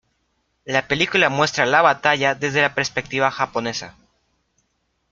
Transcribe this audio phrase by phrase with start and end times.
[0.65, 3.95] La película muestra la batalla desde la perspectiva japonesa.